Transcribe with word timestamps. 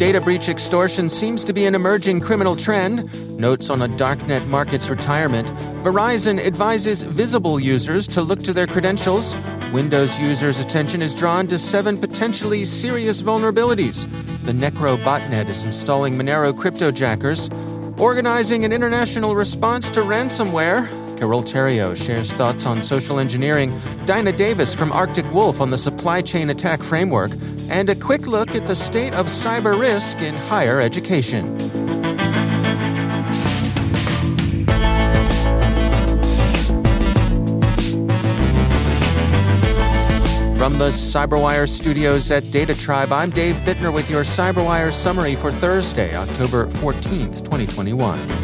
Data 0.00 0.18
breach 0.18 0.48
extortion 0.48 1.10
seems 1.10 1.44
to 1.44 1.52
be 1.52 1.66
an 1.66 1.74
emerging 1.74 2.20
criminal 2.20 2.56
trend. 2.56 3.04
Notes 3.38 3.68
on 3.68 3.82
a 3.82 3.86
darknet 3.86 4.46
market's 4.46 4.88
retirement. 4.88 5.46
Verizon 5.84 6.38
advises 6.38 7.02
visible 7.02 7.60
users 7.60 8.06
to 8.06 8.22
look 8.22 8.42
to 8.44 8.54
their 8.54 8.66
credentials. 8.66 9.36
Windows 9.74 10.18
users' 10.18 10.58
attention 10.58 11.02
is 11.02 11.12
drawn 11.12 11.46
to 11.48 11.58
seven 11.58 11.98
potentially 11.98 12.64
serious 12.64 13.20
vulnerabilities. 13.20 14.06
The 14.46 14.52
Necro 14.52 14.96
botnet 15.04 15.50
is 15.50 15.66
installing 15.66 16.14
Monero 16.14 16.54
cryptojackers. 16.54 17.50
Organizing 18.00 18.64
an 18.64 18.72
international 18.72 19.34
response 19.34 19.90
to 19.90 20.00
ransomware. 20.00 20.88
Carole 21.18 21.42
Theriault 21.42 22.02
shares 22.02 22.32
thoughts 22.32 22.64
on 22.64 22.82
social 22.82 23.18
engineering. 23.18 23.78
Dinah 24.06 24.32
Davis 24.32 24.72
from 24.72 24.92
Arctic 24.92 25.30
Wolf 25.30 25.60
on 25.60 25.68
the 25.68 25.76
supply 25.76 26.22
chain 26.22 26.48
attack 26.48 26.80
framework 26.80 27.32
and 27.70 27.88
a 27.88 27.94
quick 27.94 28.26
look 28.26 28.54
at 28.54 28.66
the 28.66 28.74
state 28.74 29.14
of 29.14 29.26
cyber 29.26 29.78
risk 29.78 30.20
in 30.20 30.34
higher 30.34 30.80
education. 30.80 31.44
From 40.58 40.76
the 40.76 40.88
CyberWire 40.88 41.66
studios 41.66 42.30
at 42.30 42.50
Data 42.50 42.78
Tribe, 42.78 43.12
I'm 43.12 43.30
Dave 43.30 43.54
Bittner 43.64 43.94
with 43.94 44.10
your 44.10 44.24
CyberWire 44.24 44.92
summary 44.92 45.34
for 45.36 45.50
Thursday, 45.50 46.14
October 46.14 46.66
14th, 46.66 47.44
2021. 47.44 48.39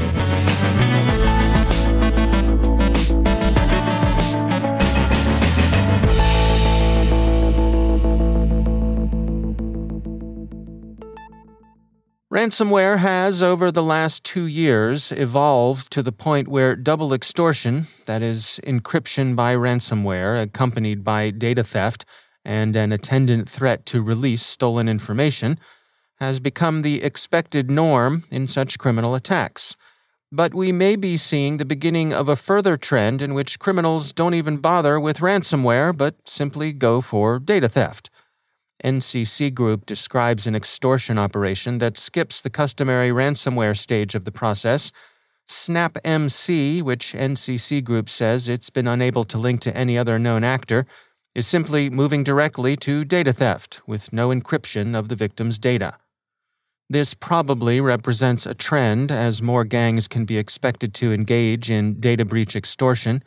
Ransomware 12.37 12.99
has, 12.99 13.43
over 13.43 13.73
the 13.73 13.83
last 13.83 14.23
two 14.23 14.45
years, 14.45 15.11
evolved 15.11 15.91
to 15.91 16.03
the 16.03 16.13
point 16.13 16.49
where 16.49 16.77
double 16.77 17.15
extortion, 17.15 17.87
that 18.05 18.21
is, 18.21 18.61
encryption 18.63 19.35
by 19.35 19.55
ransomware 19.55 20.43
accompanied 20.43 21.03
by 21.03 21.31
data 21.31 21.65
theft 21.65 22.05
and 22.45 22.77
an 22.77 22.93
attendant 22.93 23.49
threat 23.49 23.87
to 23.87 24.03
release 24.03 24.43
stolen 24.43 24.87
information, 24.87 25.59
has 26.17 26.39
become 26.39 26.83
the 26.83 27.03
expected 27.03 27.71
norm 27.71 28.25
in 28.31 28.47
such 28.47 28.79
criminal 28.79 29.15
attacks. 29.15 29.75
But 30.31 30.53
we 30.53 30.73
may 30.73 30.95
be 30.95 31.17
seeing 31.17 31.57
the 31.57 31.65
beginning 31.65 32.13
of 32.13 32.29
a 32.29 32.37
further 32.37 32.77
trend 32.77 33.23
in 33.23 33.33
which 33.33 33.59
criminals 33.59 34.13
don't 34.13 34.35
even 34.35 34.59
bother 34.59 35.01
with 35.01 35.21
ransomware 35.21 35.97
but 35.97 36.17
simply 36.29 36.75
go 36.75 37.01
for 37.01 37.39
data 37.39 37.71
theft. 37.71 38.11
NCC 38.85 39.53
Group 39.53 39.87
describes 39.87 40.47
an 40.47 40.55
extortion 40.55 41.19
operation 41.19 41.79
that 41.79 41.97
skips 41.97 42.43
the 42.43 42.51
customary 42.51 43.11
ransomware 43.11 43.77
stage 43.77 44.15
of 44.15 44.25
the 44.25 44.33
process. 44.33 44.93
SnapMC, 45.49 46.83
which 46.83 47.13
NCC 47.13 47.83
Group 47.83 48.09
says 48.09 48.49
it's 48.49 48.71
been 48.71 48.89
unable 48.89 49.25
to 49.25 49.39
link 49.39 49.61
to 49.63 49.77
any 49.77 49.97
other 49.97 50.19
known 50.19 50.45
actor, 50.45 50.87
is 51.35 51.47
simply 51.47 51.91
moving 51.91 52.25
directly 52.25 52.77
to 52.77 53.05
data 53.05 53.33
theft 53.33 53.81
with 53.87 54.13
no 54.13 54.31
encryption 54.31 54.99
of 54.99 55.09
the 55.09 55.17
victim's 55.17 55.59
data. 55.59 55.99
This 56.89 57.15
probably 57.15 57.81
represents 57.81 58.47
a 58.47 58.55
trend 58.55 59.11
as 59.11 59.43
more 59.43 59.65
gangs 59.65 60.07
can 60.07 60.25
be 60.25 60.39
expected 60.39 60.95
to 60.95 61.13
engage 61.13 61.71
in 61.71 62.01
data 62.01 62.25
breach 62.25 62.55
extortion 62.55 63.23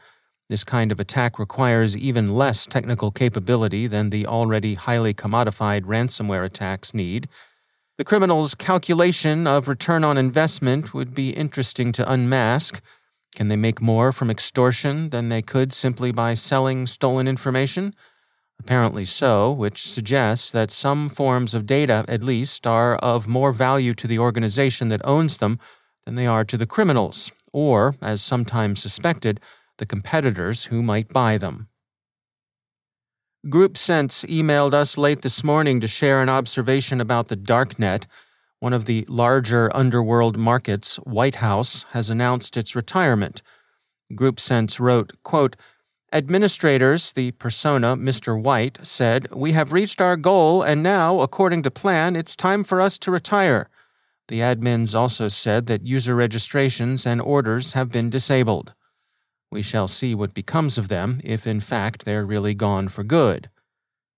this 0.50 0.64
kind 0.64 0.92
of 0.92 1.00
attack 1.00 1.38
requires 1.38 1.96
even 1.96 2.34
less 2.34 2.66
technical 2.66 3.12
capability 3.12 3.86
than 3.86 4.10
the 4.10 4.26
already 4.26 4.74
highly 4.74 5.14
commodified 5.14 5.84
ransomware 5.84 6.44
attacks 6.44 6.94
need. 6.94 7.30
The 7.98 8.04
criminal's 8.04 8.56
calculation 8.56 9.46
of 9.46 9.68
return 9.68 10.04
on 10.04 10.18
investment 10.18 10.94
would 10.94 11.14
be 11.14 11.30
interesting 11.30 11.92
to 11.94 12.12
unmask. 12.12 12.82
Can 13.36 13.48
they 13.48 13.56
make 13.56 13.80
more 13.80 14.12
from 14.12 14.32
extortion 14.32 15.12
than 15.12 15.30
they 15.30 15.44
could 15.44 15.72
simply 15.72 16.12
by 16.12 16.34
selling 16.34 16.88
stolen 16.88 17.28
information? 17.28 17.94
Apparently 18.60 19.06
so, 19.06 19.52
which 19.52 19.90
suggests 19.90 20.52
that 20.52 20.72
some 20.72 21.10
forms 21.10 21.54
of 21.54 21.66
data, 21.66 22.04
at 22.08 22.24
least, 22.24 22.66
are 22.66 22.96
of 22.98 23.28
more 23.28 23.54
value 23.54 23.94
to 23.94 24.08
the 24.08 24.20
organization 24.20 24.90
that 24.90 25.06
owns 25.06 25.38
them 25.38 25.60
than 26.06 26.16
they 26.16 26.26
are 26.26 26.44
to 26.44 26.58
the 26.58 26.66
criminals, 26.66 27.32
or, 27.54 27.96
as 28.02 28.22
sometimes 28.22 28.82
suspected, 28.82 29.40
the 29.80 29.86
competitors 29.86 30.66
who 30.66 30.84
might 30.84 31.10
buy 31.10 31.38
them. 31.38 31.68
GroupSense 33.48 34.26
emailed 34.30 34.74
us 34.74 34.98
late 34.98 35.22
this 35.22 35.44
morning 35.44 35.80
to 35.80 35.88
share 35.88 36.22
an 36.22 36.30
observation 36.30 37.00
about 37.02 37.30
the 37.30 37.38
darknet. 37.38 38.06
One 38.60 38.74
of 38.74 38.86
the 38.86 39.06
larger 39.08 39.76
underworld 39.76 40.38
markets, 40.38 40.98
White 40.98 41.36
House, 41.36 41.86
has 41.92 42.10
announced 42.10 42.58
its 42.58 42.76
retirement. 42.76 43.42
GroupSense 44.14 44.80
wrote, 44.80 45.14
quote, 45.24 45.56
Administrators, 46.12 47.14
the 47.14 47.32
persona 47.32 47.96
Mr. 47.96 48.40
White, 48.40 48.80
said, 48.86 49.34
We 49.34 49.54
have 49.54 49.72
reached 49.72 50.02
our 50.02 50.18
goal, 50.18 50.64
and 50.64 50.84
now, 50.84 51.22
according 51.22 51.64
to 51.64 51.72
plan, 51.72 52.16
it's 52.16 52.36
time 52.36 52.64
for 52.64 52.82
us 52.82 52.98
to 52.98 53.12
retire. 53.12 53.70
The 54.28 54.40
admins 54.40 54.94
also 54.94 55.28
said 55.28 55.68
that 55.68 55.86
user 55.86 56.16
registrations 56.16 57.06
and 57.06 57.22
orders 57.22 57.74
have 57.74 57.90
been 57.90 58.10
disabled. 58.10 58.74
We 59.52 59.62
shall 59.62 59.88
see 59.88 60.14
what 60.14 60.34
becomes 60.34 60.78
of 60.78 60.88
them 60.88 61.22
if, 61.24 61.48
in 61.48 61.60
fact, 61.60 62.06
they're 62.06 62.26
really 62.26 62.54
gone 62.54 62.88
for 62.88 63.04
good. 63.04 63.50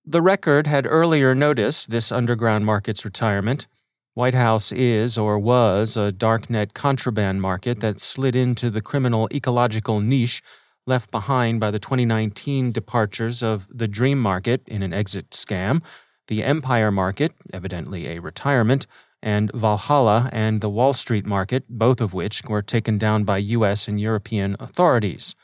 The 0.06 0.22
record 0.22 0.68
had 0.68 0.88
earlier 0.88 1.34
noticed 1.36 1.90
this 1.90 2.12
underground 2.12 2.66
market's 2.66 3.06
retirement. 3.06 3.68
White 4.14 4.34
House 4.34 4.72
is 4.72 5.18
or 5.18 5.40
was 5.40 5.96
a 5.96 6.12
darknet 6.12 6.74
contraband 6.74 7.42
market 7.42 7.80
that 7.80 8.00
slid 8.00 8.36
into 8.36 8.70
the 8.70 8.82
criminal 8.82 9.30
ecological 9.32 10.02
niche 10.02 10.42
left 10.86 11.12
behind 11.12 11.60
by 11.60 11.72
the 11.72 11.80
2019 11.80 12.72
departures 12.72 13.42
of 13.42 13.68
the 13.70 13.88
Dream 13.88 14.20
Market 14.20 14.64
in 14.68 14.84
an 14.84 14.92
exit 14.92 15.30
scam, 15.30 15.82
the 16.28 16.44
Empire 16.44 16.92
Market, 16.92 17.34
evidently 17.54 18.08
a 18.08 18.20
retirement, 18.20 18.88
and 19.22 19.52
Valhalla 19.54 20.30
and 20.32 20.62
the 20.62 20.70
Wall 20.70 20.94
Street 20.94 21.26
market, 21.26 21.64
both 21.70 22.02
of 22.02 22.14
which 22.14 22.44
were 22.46 22.62
taken 22.62 22.98
down 22.98 23.24
by 23.24 23.38
U.S. 23.38 23.88
and 23.88 24.00
European 24.00 24.56
authorities. 24.60 25.36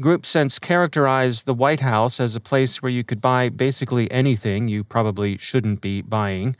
GroupSense 0.00 0.60
characterized 0.60 1.44
the 1.44 1.54
White 1.54 1.80
House 1.80 2.20
as 2.20 2.34
a 2.34 2.40
place 2.40 2.80
where 2.82 2.90
you 2.90 3.04
could 3.04 3.20
buy 3.20 3.48
basically 3.48 4.10
anything 4.10 4.66
you 4.66 4.82
probably 4.82 5.36
shouldn't 5.36 5.80
be 5.80 6.00
buying. 6.00 6.56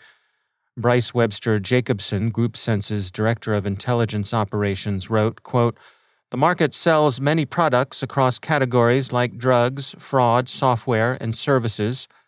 Bryce 0.77 1.15
Webster 1.15 1.59
Jacobson, 1.59 2.31
GroupSense's 2.31 3.11
director 3.11 3.55
of 3.55 3.67
intelligence 3.67 4.35
operations, 4.35 5.09
wrote, 5.09 5.43
quote, 5.43 5.79
The 6.31 6.37
market 6.37 6.75
sells 6.75 7.21
many 7.21 7.47
products 7.47 8.03
across 8.03 8.39
categories 8.39 9.13
like 9.13 9.39
drugs, 9.39 9.95
fraud, 9.99 10.49
software, 10.49 11.17
and 11.21 11.35
services– 11.35 12.07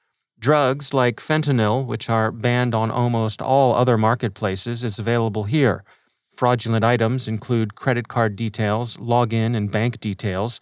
Drugs 0.42 0.92
like 0.92 1.20
fentanyl, 1.20 1.86
which 1.86 2.10
are 2.10 2.32
banned 2.32 2.74
on 2.74 2.90
almost 2.90 3.40
all 3.40 3.76
other 3.76 3.96
marketplaces, 3.96 4.82
is 4.82 4.98
available 4.98 5.44
here. 5.44 5.84
Fraudulent 6.34 6.84
items 6.84 7.28
include 7.28 7.76
credit 7.76 8.08
card 8.08 8.34
details, 8.34 8.96
login 8.96 9.54
and 9.54 9.70
bank 9.70 10.00
details, 10.00 10.58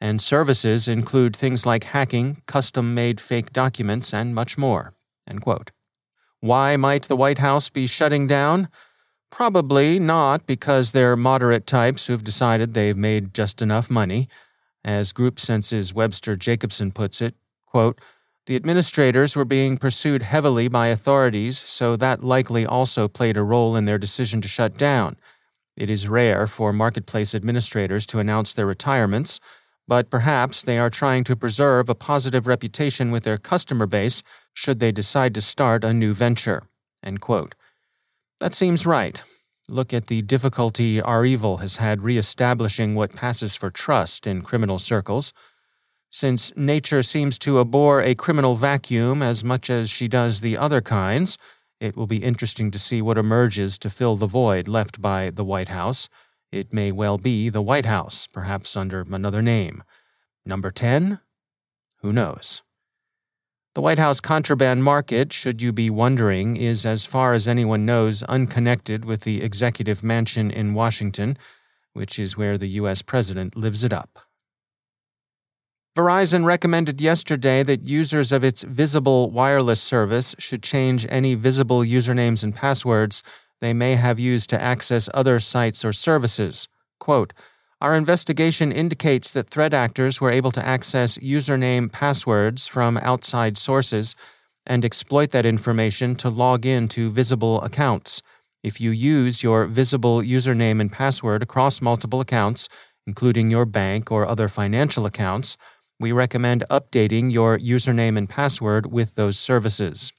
and 0.00 0.22
services 0.22 0.86
include 0.86 1.34
things 1.34 1.66
like 1.66 1.82
hacking, 1.82 2.40
custom 2.46 2.94
made 2.94 3.20
fake 3.20 3.52
documents, 3.52 4.14
and 4.14 4.32
much 4.32 4.56
more. 4.56 4.94
Why 6.38 6.76
might 6.76 7.08
the 7.08 7.16
White 7.16 7.38
House 7.38 7.68
be 7.68 7.88
shutting 7.88 8.28
down? 8.28 8.68
Probably 9.32 9.98
not 9.98 10.46
because 10.46 10.92
they're 10.92 11.16
moderate 11.16 11.66
types 11.66 12.06
who've 12.06 12.22
decided 12.22 12.74
they've 12.74 12.96
made 12.96 13.34
just 13.34 13.60
enough 13.60 13.90
money. 13.90 14.28
As 14.84 15.10
Group 15.10 15.40
Sense's 15.40 15.92
Webster 15.92 16.36
Jacobson 16.36 16.92
puts 16.92 17.20
it, 17.20 17.34
quote, 17.66 18.00
the 18.46 18.56
administrators 18.56 19.34
were 19.34 19.44
being 19.44 19.76
pursued 19.76 20.22
heavily 20.22 20.68
by 20.68 20.86
authorities, 20.86 21.58
so 21.58 21.96
that 21.96 22.22
likely 22.22 22.64
also 22.64 23.08
played 23.08 23.36
a 23.36 23.42
role 23.42 23.76
in 23.76 23.84
their 23.84 23.98
decision 23.98 24.40
to 24.40 24.48
shut 24.48 24.78
down. 24.78 25.16
It 25.76 25.90
is 25.90 26.08
rare 26.08 26.46
for 26.46 26.72
marketplace 26.72 27.34
administrators 27.34 28.06
to 28.06 28.18
announce 28.18 28.54
their 28.54 28.66
retirements, 28.66 29.40
but 29.88 30.10
perhaps 30.10 30.62
they 30.62 30.78
are 30.78 30.90
trying 30.90 31.24
to 31.24 31.36
preserve 31.36 31.88
a 31.88 31.94
positive 31.94 32.46
reputation 32.46 33.10
with 33.10 33.24
their 33.24 33.36
customer 33.36 33.86
base 33.86 34.22
should 34.54 34.80
they 34.80 34.92
decide 34.92 35.34
to 35.34 35.40
start 35.40 35.84
a 35.84 35.92
new 35.92 36.14
venture. 36.14 36.62
That 38.40 38.54
seems 38.54 38.86
right. 38.86 39.22
Look 39.68 39.92
at 39.92 40.06
the 40.06 40.22
difficulty 40.22 41.00
REvil 41.00 41.58
has 41.58 41.76
had 41.76 42.02
re-establishing 42.02 42.94
what 42.94 43.12
passes 43.12 43.56
for 43.56 43.70
trust 43.70 44.26
in 44.26 44.42
criminal 44.42 44.78
circles. 44.78 45.32
Since 46.10 46.56
nature 46.56 47.02
seems 47.02 47.38
to 47.40 47.60
abhor 47.60 48.00
a 48.00 48.14
criminal 48.14 48.56
vacuum 48.56 49.22
as 49.22 49.44
much 49.44 49.68
as 49.68 49.90
she 49.90 50.08
does 50.08 50.40
the 50.40 50.56
other 50.56 50.80
kinds, 50.80 51.36
it 51.80 51.96
will 51.96 52.06
be 52.06 52.22
interesting 52.22 52.70
to 52.70 52.78
see 52.78 53.02
what 53.02 53.18
emerges 53.18 53.76
to 53.78 53.90
fill 53.90 54.16
the 54.16 54.26
void 54.26 54.66
left 54.66 55.02
by 55.02 55.30
the 55.30 55.44
White 55.44 55.68
House. 55.68 56.08
It 56.50 56.72
may 56.72 56.90
well 56.92 57.18
be 57.18 57.48
the 57.48 57.60
White 57.60 57.84
House, 57.84 58.26
perhaps 58.26 58.76
under 58.76 59.04
another 59.10 59.42
name. 59.42 59.82
Number 60.46 60.70
10? 60.70 61.20
Who 62.02 62.12
knows? 62.12 62.62
The 63.74 63.82
White 63.82 63.98
House 63.98 64.20
contraband 64.20 64.84
market, 64.84 65.34
should 65.34 65.60
you 65.60 65.70
be 65.70 65.90
wondering, 65.90 66.56
is, 66.56 66.86
as 66.86 67.04
far 67.04 67.34
as 67.34 67.46
anyone 67.46 67.84
knows, 67.84 68.22
unconnected 68.22 69.04
with 69.04 69.20
the 69.22 69.42
executive 69.42 70.02
mansion 70.02 70.50
in 70.50 70.72
Washington, 70.72 71.36
which 71.92 72.18
is 72.18 72.38
where 72.38 72.56
the 72.56 72.68
U.S. 72.80 73.02
president 73.02 73.54
lives 73.54 73.84
it 73.84 73.92
up. 73.92 74.20
Verizon 75.96 76.44
recommended 76.44 77.00
yesterday 77.00 77.62
that 77.62 77.88
users 77.88 78.30
of 78.30 78.44
its 78.44 78.62
Visible 78.62 79.30
wireless 79.30 79.80
service 79.80 80.34
should 80.38 80.62
change 80.62 81.06
any 81.08 81.34
visible 81.34 81.78
usernames 81.78 82.42
and 82.42 82.54
passwords 82.54 83.22
they 83.62 83.72
may 83.72 83.94
have 83.94 84.20
used 84.20 84.50
to 84.50 84.62
access 84.62 85.08
other 85.14 85.40
sites 85.40 85.86
or 85.86 85.94
services. 85.94 86.68
Quote, 87.00 87.32
our 87.80 87.94
investigation 87.94 88.72
indicates 88.72 89.30
that 89.32 89.48
threat 89.48 89.72
actors 89.72 90.20
were 90.20 90.30
able 90.30 90.50
to 90.50 90.66
access 90.66 91.16
username 91.16 91.90
passwords 91.90 92.68
from 92.68 92.98
outside 92.98 93.56
sources 93.56 94.14
and 94.66 94.84
exploit 94.84 95.30
that 95.30 95.46
information 95.46 96.14
to 96.16 96.28
log 96.28 96.66
in 96.66 96.88
to 96.88 97.10
visible 97.10 97.62
accounts. 97.62 98.20
If 98.62 98.82
you 98.82 98.90
use 98.90 99.42
your 99.42 99.64
visible 99.64 100.20
username 100.20 100.78
and 100.78 100.92
password 100.92 101.42
across 101.42 101.80
multiple 101.80 102.20
accounts, 102.20 102.68
including 103.06 103.50
your 103.50 103.64
bank 103.64 104.12
or 104.12 104.28
other 104.28 104.48
financial 104.48 105.06
accounts, 105.06 105.56
we 105.98 106.12
recommend 106.12 106.64
updating 106.70 107.32
your 107.32 107.58
username 107.58 108.18
and 108.18 108.28
password 108.28 108.92
with 108.92 109.14
those 109.14 109.38
services. 109.38 110.12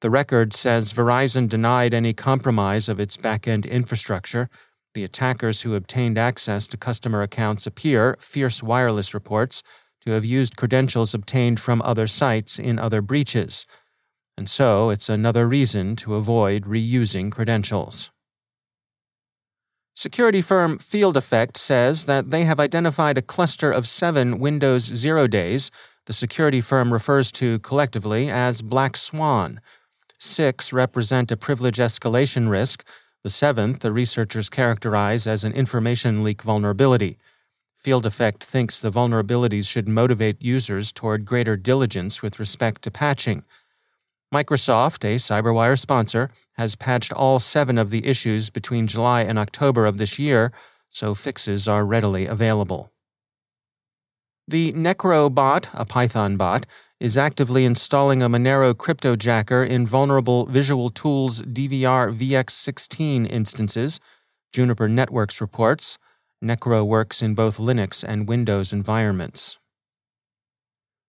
The 0.00 0.10
record 0.10 0.54
says 0.54 0.92
Verizon 0.92 1.48
denied 1.48 1.92
any 1.92 2.12
compromise 2.12 2.88
of 2.88 3.00
its 3.00 3.16
backend 3.16 3.68
infrastructure. 3.68 4.48
The 4.94 5.02
attackers 5.02 5.62
who 5.62 5.74
obtained 5.74 6.18
access 6.18 6.68
to 6.68 6.76
customer 6.76 7.22
accounts 7.22 7.66
appear, 7.66 8.16
Fierce 8.20 8.62
Wireless 8.62 9.12
reports, 9.14 9.62
to 10.04 10.12
have 10.12 10.24
used 10.24 10.56
credentials 10.56 11.14
obtained 11.14 11.58
from 11.58 11.82
other 11.82 12.06
sites 12.06 12.58
in 12.58 12.78
other 12.78 13.02
breaches. 13.02 13.66
And 14.36 14.48
so 14.48 14.90
it's 14.90 15.08
another 15.08 15.48
reason 15.48 15.96
to 15.96 16.14
avoid 16.14 16.64
reusing 16.64 17.32
credentials. 17.32 18.10
Security 19.98 20.40
firm 20.40 20.78
Field 20.78 21.16
Effect 21.16 21.56
says 21.56 22.04
that 22.04 22.30
they 22.30 22.44
have 22.44 22.60
identified 22.60 23.18
a 23.18 23.20
cluster 23.20 23.72
of 23.72 23.88
seven 23.88 24.38
Windows 24.38 24.84
zero 24.84 25.26
days 25.26 25.72
the 26.06 26.12
security 26.12 26.60
firm 26.60 26.92
refers 26.92 27.32
to 27.32 27.58
collectively 27.58 28.30
as 28.30 28.62
Black 28.62 28.96
Swan. 28.96 29.60
Six 30.16 30.72
represent 30.72 31.32
a 31.32 31.36
privilege 31.36 31.78
escalation 31.78 32.48
risk. 32.48 32.84
The 33.24 33.30
seventh, 33.30 33.80
the 33.80 33.90
researchers 33.90 34.48
characterize 34.48 35.26
as 35.26 35.42
an 35.42 35.52
information 35.52 36.22
leak 36.22 36.42
vulnerability. 36.42 37.18
Field 37.76 38.06
Effect 38.06 38.44
thinks 38.44 38.78
the 38.78 38.92
vulnerabilities 38.92 39.68
should 39.68 39.88
motivate 39.88 40.40
users 40.40 40.92
toward 40.92 41.24
greater 41.24 41.56
diligence 41.56 42.22
with 42.22 42.38
respect 42.38 42.82
to 42.82 42.92
patching. 42.92 43.44
Microsoft, 44.32 45.04
a 45.04 45.16
CyberWire 45.16 45.78
sponsor, 45.78 46.30
has 46.54 46.76
patched 46.76 47.12
all 47.12 47.38
seven 47.38 47.78
of 47.78 47.90
the 47.90 48.06
issues 48.06 48.50
between 48.50 48.86
July 48.86 49.22
and 49.22 49.38
October 49.38 49.86
of 49.86 49.96
this 49.96 50.18
year, 50.18 50.52
so 50.90 51.14
fixes 51.14 51.66
are 51.66 51.84
readily 51.84 52.26
available. 52.26 52.92
The 54.46 54.72
NecroBot, 54.72 55.68
a 55.72 55.84
Python 55.84 56.36
bot, 56.36 56.66
is 57.00 57.16
actively 57.16 57.64
installing 57.64 58.22
a 58.22 58.28
Monero 58.28 58.74
cryptojacker 58.74 59.66
in 59.66 59.86
vulnerable 59.86 60.46
Visual 60.46 60.90
Tools 60.90 61.42
DVR 61.42 62.14
VX16 62.14 63.30
instances, 63.30 64.00
Juniper 64.52 64.88
Networks 64.88 65.40
reports. 65.40 65.98
Necro 66.42 66.86
works 66.86 67.20
in 67.20 67.34
both 67.34 67.58
Linux 67.58 68.04
and 68.06 68.28
Windows 68.28 68.72
environments. 68.72 69.58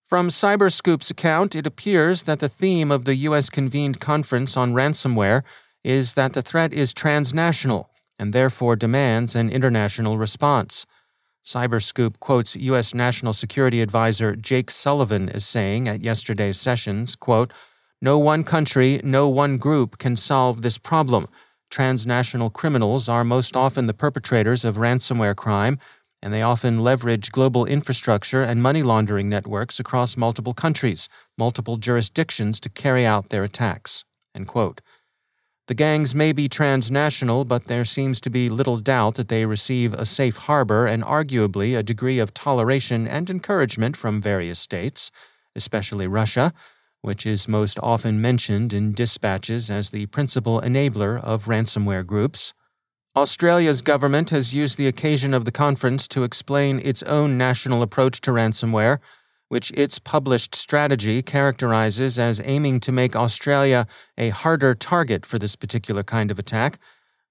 From 0.10 0.30
Cyberscoop's 0.30 1.12
account, 1.12 1.56
it 1.56 1.68
appears 1.68 2.24
that 2.24 2.40
the 2.40 2.50
theme 2.50 2.90
of 2.90 3.06
the 3.06 3.14
U.S. 3.28 3.48
convened 3.52 4.00
conference 4.00 4.58
on 4.58 4.74
ransomware 4.74 5.44
is 5.84 6.16
that 6.16 6.34
the 6.34 6.42
threat 6.42 6.74
is 6.74 6.96
transnational 6.96 7.92
and 8.18 8.34
therefore 8.34 8.76
demands 8.76 9.36
an 9.36 9.52
international 9.52 10.18
response. 10.18 10.88
Cyberscoop 11.46 12.20
quotes 12.20 12.56
U.S. 12.56 12.96
National 12.96 13.34
Security 13.34 13.84
Advisor 13.84 14.36
Jake 14.36 14.72
Sullivan 14.72 15.30
as 15.30 15.46
saying 15.46 15.88
at 15.88 16.02
yesterday's 16.02 16.60
sessions, 16.60 17.16
quote, 17.16 17.54
No 18.02 18.18
one 18.18 18.44
country, 18.44 19.00
no 19.04 19.30
one 19.30 19.58
group 19.58 20.00
can 20.00 20.16
solve 20.16 20.64
this 20.64 20.80
problem. 20.80 21.28
Transnational 21.70 22.50
criminals 22.50 23.08
are 23.08 23.24
most 23.24 23.56
often 23.56 23.86
the 23.86 23.94
perpetrators 23.94 24.66
of 24.66 24.78
ransomware 24.78 25.36
crime 25.36 25.78
and 26.22 26.34
they 26.34 26.42
often 26.42 26.80
leverage 26.80 27.32
global 27.32 27.66
infrastructure 27.66 28.42
and 28.42 28.62
money 28.62 28.84
laundering 28.84 29.30
networks 29.30 29.80
across 29.80 30.18
multiple 30.18 30.54
countries, 30.54 31.08
multiple 31.38 31.78
jurisdictions 31.78 32.60
to 32.60 32.70
carry 32.70 33.06
out 33.06 33.30
their 33.30 33.44
attacks. 33.44 34.04
The 35.68 35.76
gangs 35.76 36.16
may 36.16 36.34
be 36.34 36.50
transnational, 36.50 37.46
but 37.46 37.66
there 37.66 37.86
seems 37.86 38.20
to 38.22 38.30
be 38.32 38.50
little 38.50 38.78
doubt 38.78 39.16
that 39.16 39.28
they 39.28 39.46
receive 39.46 39.94
a 39.94 40.06
safe 40.06 40.36
harbor 40.36 40.88
and 40.88 41.04
arguably 41.04 41.78
a 41.78 41.84
degree 41.84 42.18
of 42.18 42.34
toleration 42.34 43.08
and 43.08 43.30
encouragement 43.30 43.96
from 43.96 44.20
various 44.20 44.60
states, 44.60 45.12
especially 45.56 46.08
Russia, 46.08 46.54
which 47.02 47.26
is 47.26 47.48
most 47.48 47.78
often 47.84 48.20
mentioned 48.20 48.74
in 48.74 48.94
dispatches 48.94 49.70
as 49.70 49.92
the 49.92 50.08
principal 50.08 50.60
enabler 50.62 51.24
of 51.24 51.46
ransomware 51.46 52.06
groups. 52.06 52.54
Australia's 53.16 53.82
government 53.82 54.30
has 54.30 54.54
used 54.54 54.78
the 54.78 54.88
occasion 54.88 55.34
of 55.34 55.44
the 55.44 55.52
conference 55.52 56.08
to 56.08 56.24
explain 56.24 56.80
its 56.80 57.02
own 57.04 57.38
national 57.38 57.82
approach 57.82 58.22
to 58.22 58.32
ransomware, 58.32 59.00
which 59.48 59.72
its 59.72 59.98
published 59.98 60.54
strategy 60.54 61.24
characterizes 61.24 62.20
as 62.20 62.40
aiming 62.46 62.80
to 62.80 62.92
make 62.92 63.16
Australia 63.16 63.88
a 64.16 64.30
harder 64.30 64.76
target 64.76 65.26
for 65.26 65.40
this 65.40 65.56
particular 65.56 66.04
kind 66.04 66.30
of 66.30 66.38
attack. 66.38 66.78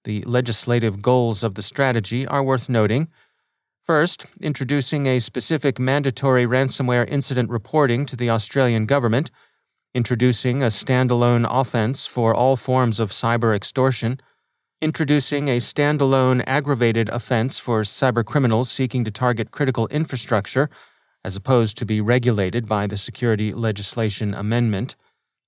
The 0.03 0.23
legislative 0.23 1.01
goals 1.01 1.45
of 1.45 1.55
the 1.55 1.63
strategy 1.63 2.27
are 2.27 2.43
worth 2.43 2.69
noting. 2.69 3.09
First, 3.87 4.27
introducing 4.41 5.07
a 5.07 5.21
specific 5.21 5.79
mandatory 5.79 6.45
ransomware 6.45 7.09
incident 7.09 7.51
reporting 7.51 8.05
to 8.07 8.17
the 8.17 8.31
Australian 8.31 8.85
government, 8.85 9.31
introducing 9.95 10.61
a 10.61 10.67
standalone 10.67 11.47
offense 11.49 12.05
for 12.05 12.35
all 12.35 12.57
forms 12.57 12.99
of 12.99 13.13
cyber 13.13 13.55
extortion 13.55 14.21
introducing 14.81 15.49
a 15.49 15.59
standalone 15.59 16.43
aggravated 16.47 17.09
offense 17.09 17.59
for 17.59 17.83
cybercriminals 17.83 18.67
seeking 18.67 19.05
to 19.05 19.11
target 19.11 19.51
critical 19.51 19.89
infrastructure, 19.89 20.71
as 21.25 21.35
opposed 21.35 21.77
to 21.77 21.85
be 21.85 22.01
regulated 22.01 22.69
by 22.69 22.87
the 22.87 22.97
Security 22.97 23.53
Legislation 23.53 24.35
Amendment, 24.35 24.95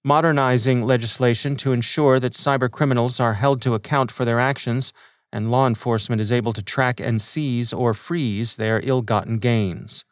modernizing 0.04 0.82
legislation 0.84 1.54
to 1.54 1.72
ensure 1.72 2.18
that 2.18 2.32
cybercriminals 2.32 3.20
are 3.20 3.34
held 3.34 3.62
to 3.62 3.74
account 3.74 4.10
for 4.10 4.24
their 4.24 4.40
actions 4.40 4.92
and 5.32 5.48
law 5.48 5.66
enforcement 5.66 6.20
is 6.20 6.32
able 6.32 6.52
to 6.52 6.62
track 6.62 6.98
and 6.98 7.22
seize 7.22 7.72
or 7.72 7.94
freeze 7.94 8.56
their 8.56 8.80
ill 8.82 9.00
gotten 9.00 9.38
gains. 9.38 10.04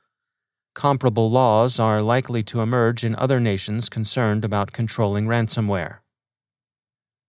Comparable 0.76 1.28
laws 1.28 1.80
are 1.80 2.02
likely 2.02 2.44
to 2.44 2.60
emerge 2.60 3.02
in 3.02 3.16
other 3.16 3.40
nations 3.40 3.88
concerned 3.88 4.44
about 4.44 4.70
controlling 4.70 5.26
ransomware. 5.26 5.98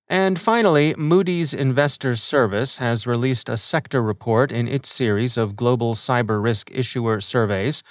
And 0.09 0.39
finally, 0.39 0.95
Moody's 0.97 1.53
Investors 1.53 2.21
Service 2.21 2.77
has 2.77 3.05
released 3.05 3.47
a 3.47 3.57
sector 3.57 4.01
report 4.01 4.51
in 4.51 4.67
its 4.67 4.89
series 4.89 5.37
of 5.37 5.55
global 5.55 5.93
cyber 5.93 6.41
risk 6.41 6.71
issuer 6.73 7.21
surveys 7.21 7.83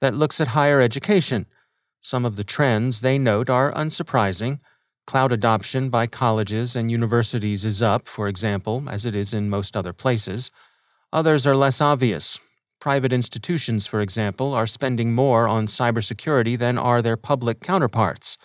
that 0.00 0.14
looks 0.14 0.40
at 0.40 0.48
higher 0.48 0.80
education. 0.80 1.46
Some 2.00 2.24
of 2.24 2.36
the 2.36 2.44
trends 2.44 3.00
they 3.02 3.18
note 3.18 3.50
are 3.50 3.72
unsurprising 3.72 4.60
Cloud 5.06 5.30
adoption 5.30 5.88
by 5.88 6.08
colleges 6.08 6.74
and 6.74 6.90
universities 6.90 7.64
is 7.64 7.80
up, 7.80 8.08
for 8.08 8.26
example, 8.26 8.82
as 8.88 9.06
it 9.06 9.14
is 9.14 9.32
in 9.32 9.48
most 9.48 9.76
other 9.76 9.92
places. 9.92 10.50
Others 11.12 11.46
are 11.46 11.54
less 11.54 11.80
obvious. 11.80 12.40
Private 12.80 13.12
institutions, 13.12 13.86
for 13.86 14.00
example, 14.00 14.52
are 14.52 14.66
spending 14.66 15.14
more 15.14 15.46
on 15.46 15.66
cybersecurity 15.66 16.58
than 16.58 16.76
are 16.76 17.02
their 17.02 17.16
public 17.16 17.60
counterparts. 17.60 18.36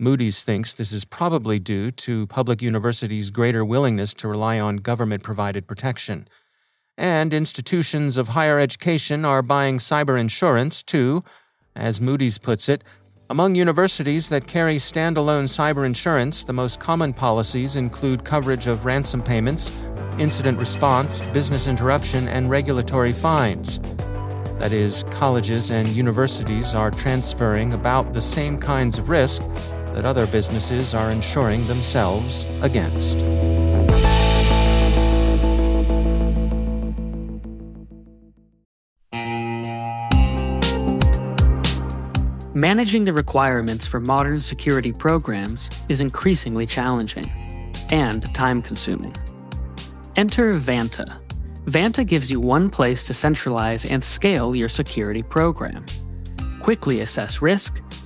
Moody's 0.00 0.44
thinks 0.44 0.72
this 0.72 0.92
is 0.92 1.04
probably 1.04 1.58
due 1.58 1.90
to 1.90 2.26
public 2.28 2.62
universities' 2.62 3.28
greater 3.28 3.62
willingness 3.66 4.14
to 4.14 4.28
rely 4.28 4.58
on 4.58 4.78
government 4.78 5.22
provided 5.22 5.66
protection. 5.66 6.26
And 6.96 7.34
institutions 7.34 8.16
of 8.16 8.28
higher 8.28 8.58
education 8.58 9.26
are 9.26 9.42
buying 9.42 9.76
cyber 9.76 10.18
insurance, 10.18 10.82
too. 10.82 11.22
As 11.76 12.00
Moody's 12.00 12.38
puts 12.38 12.66
it, 12.66 12.82
among 13.28 13.54
universities 13.54 14.30
that 14.30 14.46
carry 14.46 14.76
standalone 14.76 15.44
cyber 15.44 15.84
insurance, 15.84 16.44
the 16.44 16.54
most 16.54 16.80
common 16.80 17.12
policies 17.12 17.76
include 17.76 18.24
coverage 18.24 18.66
of 18.66 18.86
ransom 18.86 19.22
payments, 19.22 19.82
incident 20.18 20.58
response, 20.58 21.20
business 21.34 21.66
interruption, 21.66 22.26
and 22.26 22.48
regulatory 22.48 23.12
fines. 23.12 23.78
That 24.58 24.72
is, 24.72 25.04
colleges 25.10 25.70
and 25.70 25.88
universities 25.88 26.74
are 26.74 26.90
transferring 26.90 27.74
about 27.74 28.14
the 28.14 28.22
same 28.22 28.58
kinds 28.58 28.96
of 28.96 29.10
risk 29.10 29.42
that 29.94 30.04
other 30.04 30.26
businesses 30.26 30.94
are 30.94 31.10
insuring 31.10 31.66
themselves 31.66 32.46
against. 32.62 33.24
Managing 42.54 43.04
the 43.04 43.12
requirements 43.12 43.86
for 43.86 44.00
modern 44.00 44.38
security 44.38 44.92
programs 44.92 45.70
is 45.88 46.00
increasingly 46.00 46.66
challenging 46.66 47.30
and 47.90 48.22
time 48.34 48.60
consuming. 48.60 49.16
Enter 50.16 50.54
Vanta. 50.54 51.20
Vanta 51.64 52.04
gives 52.04 52.30
you 52.30 52.40
one 52.40 52.68
place 52.68 53.06
to 53.06 53.14
centralize 53.14 53.84
and 53.84 54.02
scale 54.02 54.54
your 54.54 54.68
security 54.68 55.22
program. 55.22 55.86
Quickly 56.60 57.00
assess 57.00 57.40
risk, 57.40 57.80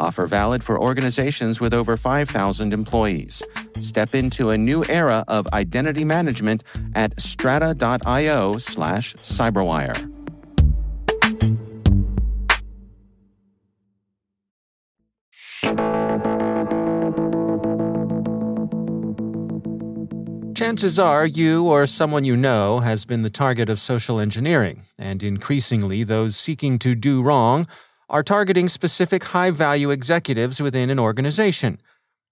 Offer 0.00 0.26
valid 0.26 0.64
for 0.64 0.80
organizations 0.80 1.60
with 1.60 1.74
over 1.74 1.94
5,000 1.94 2.72
employees. 2.72 3.42
Step 3.74 4.14
into 4.14 4.48
a 4.48 4.56
new 4.56 4.82
era 4.86 5.24
of 5.28 5.46
identity 5.52 6.04
management 6.06 6.64
at 6.94 7.20
strata.io 7.20 8.56
slash 8.56 9.14
cyberwire. 9.14 10.10
Chances 20.56 20.98
are 20.98 21.26
you 21.26 21.66
or 21.66 21.86
someone 21.86 22.24
you 22.24 22.36
know 22.36 22.80
has 22.80 23.04
been 23.04 23.20
the 23.20 23.30
target 23.30 23.68
of 23.68 23.80
social 23.80 24.18
engineering, 24.18 24.82
and 24.98 25.22
increasingly 25.22 26.04
those 26.04 26.36
seeking 26.36 26.78
to 26.78 26.94
do 26.94 27.22
wrong 27.22 27.66
are 28.10 28.22
targeting 28.22 28.68
specific 28.68 29.24
high 29.24 29.50
value 29.50 29.90
executives 29.90 30.60
within 30.60 30.90
an 30.90 30.98
organization. 30.98 31.80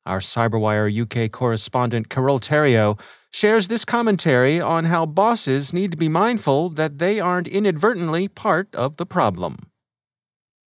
Our 0.04 0.18
Cyberwire 0.18 0.90
UK 0.90 1.30
correspondent 1.30 2.08
Carole 2.08 2.40
Theriault 2.40 3.00
shares 3.32 3.68
this 3.68 3.85
commentary 3.85 4.61
on 4.61 4.85
how 4.87 5.06
bosses 5.06 5.73
need 5.73 5.92
to 5.92 5.97
be 5.97 6.08
mindful 6.08 6.70
that 6.70 6.99
they 6.99 7.20
aren't 7.20 7.47
inadvertently 7.47 8.28
part 8.28 8.75
of 8.75 8.97
the 8.97 9.06
problem. 9.06 9.56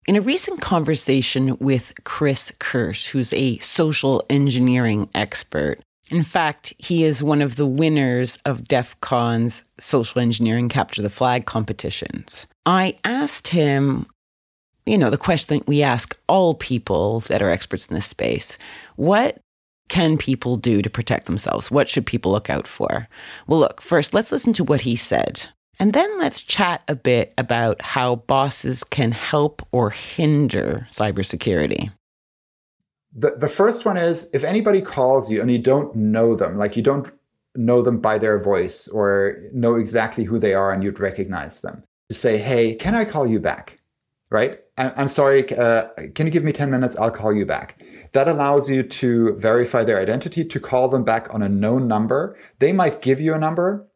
In 0.06 0.16
a 0.16 0.22
recent 0.22 0.62
conversation 0.62 1.58
with 1.60 1.94
Chris 2.04 2.52
Kirsch, 2.60 3.10
who's 3.10 3.34
a 3.34 3.58
social 3.60 4.24
engineering 4.30 5.10
expert, 5.14 5.80
in 6.10 6.24
fact, 6.24 6.74
he 6.78 7.04
is 7.04 7.24
one 7.24 7.42
of 7.42 7.56
the 7.56 7.68
winners 7.68 8.38
of 8.46 8.68
DEF 8.68 9.00
CON's 9.02 9.64
social 9.80 10.20
engineering 10.20 10.68
capture 10.68 11.02
the 11.02 11.10
flag 11.10 11.46
competitions. 11.46 12.48
I 12.66 12.98
asked 13.04 13.50
him, 13.50 14.08
you 14.90 14.98
know, 14.98 15.10
the 15.10 15.18
question 15.18 15.60
that 15.60 15.68
we 15.68 15.84
ask 15.84 16.18
all 16.28 16.56
people 16.56 17.20
that 17.22 17.42
are 17.42 17.50
experts 17.50 17.86
in 17.88 17.94
this 17.94 18.06
space 18.06 18.58
what 18.96 19.40
can 19.88 20.18
people 20.18 20.56
do 20.56 20.82
to 20.82 20.90
protect 20.90 21.26
themselves? 21.26 21.72
What 21.72 21.90
should 21.90 22.06
people 22.06 22.32
look 22.32 22.50
out 22.50 22.68
for? 22.68 23.08
Well, 23.48 23.60
look, 23.60 23.82
first, 23.82 24.14
let's 24.14 24.32
listen 24.32 24.54
to 24.54 24.64
what 24.64 24.82
he 24.82 24.96
said. 24.96 25.48
And 25.80 25.94
then 25.94 26.20
let's 26.20 26.42
chat 26.42 26.84
a 26.88 26.96
bit 26.96 27.34
about 27.38 27.82
how 27.82 28.18
bosses 28.18 28.84
can 28.84 29.12
help 29.12 29.66
or 29.72 29.90
hinder 29.90 30.88
cybersecurity. 30.92 31.92
The, 33.14 33.32
the 33.32 33.48
first 33.48 33.86
one 33.86 33.98
is 33.98 34.30
if 34.34 34.44
anybody 34.44 34.82
calls 34.82 35.32
you 35.32 35.42
and 35.42 35.50
you 35.50 35.58
don't 35.58 35.96
know 35.96 36.36
them, 36.36 36.58
like 36.58 36.76
you 36.76 36.84
don't 36.84 37.12
know 37.56 37.82
them 37.82 38.00
by 38.00 38.20
their 38.20 38.38
voice 38.38 38.88
or 38.90 39.38
know 39.54 39.76
exactly 39.76 40.24
who 40.24 40.38
they 40.38 40.54
are 40.54 40.72
and 40.72 40.84
you'd 40.84 41.00
recognize 41.00 41.62
them, 41.62 41.84
to 42.10 42.16
say, 42.16 42.38
hey, 42.38 42.76
can 42.76 42.94
I 42.94 43.06
call 43.06 43.26
you 43.26 43.40
back? 43.40 43.79
Right? 44.32 44.60
I'm 44.78 45.08
sorry, 45.08 45.52
uh, 45.58 45.88
can 46.14 46.28
you 46.28 46.32
give 46.32 46.44
me 46.44 46.52
10 46.52 46.70
minutes? 46.70 46.96
I'll 46.98 47.12
call 47.12 47.34
you 47.34 47.46
back. 47.46 47.82
That 48.14 48.28
allows 48.28 48.70
you 48.70 48.84
to 48.84 49.34
verify 49.38 49.84
their 49.84 50.00
identity, 50.00 50.46
to 50.46 50.60
call 50.60 50.88
them 50.88 51.04
back 51.04 51.34
on 51.34 51.42
a 51.42 51.50
known 51.50 51.88
number. 51.88 52.38
They 52.60 52.72
might 52.72 53.02
give 53.02 53.20
you 53.20 53.34
a 53.34 53.40
number 53.40 53.88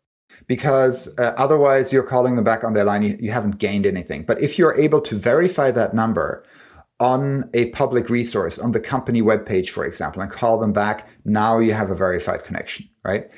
because 0.48 1.18
uh, 1.20 1.34
otherwise 1.38 1.94
you're 1.94 2.04
calling 2.04 2.36
them 2.36 2.44
back 2.44 2.64
on 2.64 2.74
their 2.74 2.84
line. 2.84 3.04
You, 3.04 3.18
you 3.20 3.32
haven't 3.32 3.60
gained 3.60 3.86
anything. 3.86 4.24
But 4.24 4.42
if 4.42 4.58
you're 4.58 4.78
able 4.78 5.02
to 5.02 5.18
verify 5.18 5.70
that 5.72 5.94
number, 5.94 6.44
on 7.00 7.50
a 7.54 7.70
public 7.72 8.10
resource 8.10 8.58
on 8.58 8.72
the 8.72 8.80
company 8.80 9.22
webpage, 9.22 9.70
for 9.70 9.86
example, 9.86 10.22
and 10.22 10.32
call 10.32 10.58
them 10.58 10.72
back, 10.72 11.10
now 11.26 11.60
you 11.60 11.74
have 11.74 11.90
a 11.90 11.96
verified 11.96 12.46
connection, 12.46 12.88
right? 13.04 13.30